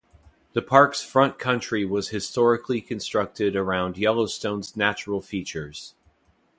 [0.53, 5.93] The park’s front country was historically constructed around Yellowstone’s natural features.